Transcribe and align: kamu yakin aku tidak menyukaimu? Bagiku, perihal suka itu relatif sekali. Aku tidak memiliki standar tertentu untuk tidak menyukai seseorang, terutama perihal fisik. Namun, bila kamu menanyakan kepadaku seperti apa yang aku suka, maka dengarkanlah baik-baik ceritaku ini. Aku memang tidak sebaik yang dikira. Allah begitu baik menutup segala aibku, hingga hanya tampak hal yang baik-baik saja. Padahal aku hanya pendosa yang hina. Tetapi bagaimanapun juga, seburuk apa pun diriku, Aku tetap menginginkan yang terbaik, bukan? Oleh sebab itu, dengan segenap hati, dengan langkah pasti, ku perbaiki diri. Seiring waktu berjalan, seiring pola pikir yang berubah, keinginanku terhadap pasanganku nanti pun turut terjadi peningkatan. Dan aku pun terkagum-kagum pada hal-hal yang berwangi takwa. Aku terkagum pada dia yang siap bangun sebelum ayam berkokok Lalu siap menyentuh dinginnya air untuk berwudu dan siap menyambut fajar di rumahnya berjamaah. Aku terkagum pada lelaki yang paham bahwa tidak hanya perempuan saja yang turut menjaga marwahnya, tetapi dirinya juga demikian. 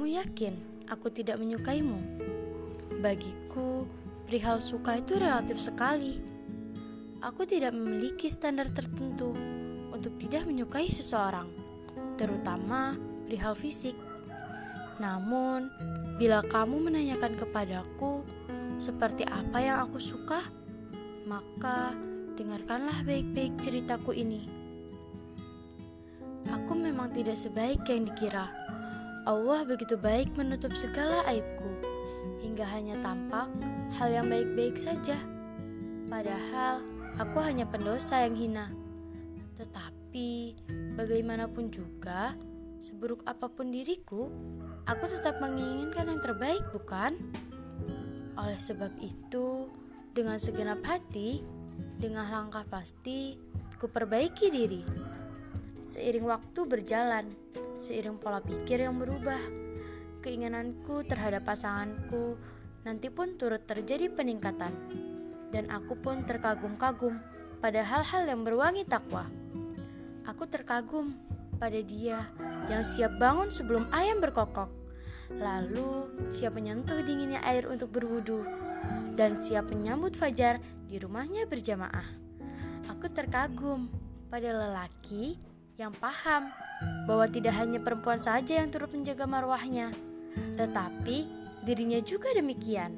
kamu 0.00 0.16
yakin 0.16 0.54
aku 0.88 1.12
tidak 1.12 1.36
menyukaimu? 1.36 2.00
Bagiku, 3.04 3.84
perihal 4.24 4.56
suka 4.56 4.96
itu 4.96 5.20
relatif 5.20 5.60
sekali. 5.60 6.16
Aku 7.20 7.44
tidak 7.44 7.76
memiliki 7.76 8.32
standar 8.32 8.72
tertentu 8.72 9.36
untuk 9.92 10.16
tidak 10.16 10.48
menyukai 10.48 10.88
seseorang, 10.88 11.52
terutama 12.16 12.96
perihal 13.28 13.52
fisik. 13.52 13.92
Namun, 15.04 15.68
bila 16.16 16.40
kamu 16.48 16.80
menanyakan 16.80 17.36
kepadaku 17.36 18.24
seperti 18.80 19.28
apa 19.28 19.60
yang 19.60 19.84
aku 19.84 20.00
suka, 20.00 20.48
maka 21.28 21.92
dengarkanlah 22.40 23.04
baik-baik 23.04 23.52
ceritaku 23.60 24.16
ini. 24.16 24.48
Aku 26.48 26.72
memang 26.72 27.12
tidak 27.12 27.36
sebaik 27.36 27.84
yang 27.84 28.08
dikira. 28.08 28.59
Allah 29.30 29.62
begitu 29.62 29.94
baik 29.94 30.34
menutup 30.34 30.74
segala 30.74 31.22
aibku, 31.30 31.70
hingga 32.42 32.66
hanya 32.66 32.98
tampak 32.98 33.46
hal 33.94 34.10
yang 34.10 34.26
baik-baik 34.26 34.74
saja. 34.74 35.22
Padahal 36.10 36.82
aku 37.14 37.38
hanya 37.38 37.62
pendosa 37.62 38.26
yang 38.26 38.34
hina. 38.34 38.74
Tetapi 39.54 40.58
bagaimanapun 40.98 41.70
juga, 41.70 42.34
seburuk 42.82 43.22
apa 43.22 43.46
pun 43.46 43.70
diriku, 43.70 44.26
Aku 44.90 45.06
tetap 45.06 45.38
menginginkan 45.38 46.10
yang 46.10 46.18
terbaik, 46.18 46.66
bukan? 46.74 47.14
Oleh 48.34 48.58
sebab 48.58 48.90
itu, 48.98 49.70
dengan 50.10 50.34
segenap 50.42 50.82
hati, 50.82 51.46
dengan 51.94 52.26
langkah 52.26 52.66
pasti, 52.66 53.38
ku 53.78 53.86
perbaiki 53.86 54.50
diri. 54.50 54.82
Seiring 55.78 56.26
waktu 56.26 56.60
berjalan, 56.66 57.30
seiring 57.80 58.20
pola 58.20 58.44
pikir 58.44 58.84
yang 58.84 59.00
berubah, 59.00 59.40
keinginanku 60.20 61.02
terhadap 61.08 61.48
pasanganku 61.48 62.36
nanti 62.84 63.08
pun 63.08 63.40
turut 63.40 63.64
terjadi 63.64 64.12
peningkatan. 64.12 64.70
Dan 65.50 65.66
aku 65.72 65.98
pun 65.98 66.22
terkagum-kagum 66.22 67.18
pada 67.58 67.82
hal-hal 67.82 68.22
yang 68.28 68.46
berwangi 68.46 68.86
takwa. 68.86 69.26
Aku 70.28 70.46
terkagum 70.46 71.16
pada 71.58 71.80
dia 71.82 72.30
yang 72.70 72.86
siap 72.86 73.18
bangun 73.18 73.50
sebelum 73.50 73.90
ayam 73.90 74.22
berkokok 74.22 74.80
Lalu 75.38 76.10
siap 76.34 76.58
menyentuh 76.58 76.98
dinginnya 77.06 77.38
air 77.46 77.70
untuk 77.70 77.94
berwudu 77.94 78.42
dan 79.14 79.38
siap 79.38 79.70
menyambut 79.70 80.18
fajar 80.18 80.58
di 80.90 80.98
rumahnya 80.98 81.46
berjamaah. 81.46 82.18
Aku 82.90 83.06
terkagum 83.06 83.86
pada 84.26 84.50
lelaki 84.50 85.38
yang 85.78 85.94
paham 85.94 86.50
bahwa 87.04 87.26
tidak 87.28 87.56
hanya 87.58 87.82
perempuan 87.82 88.22
saja 88.22 88.60
yang 88.62 88.70
turut 88.72 88.90
menjaga 88.94 89.26
marwahnya, 89.26 89.90
tetapi 90.56 91.28
dirinya 91.64 92.00
juga 92.00 92.32
demikian. 92.32 92.96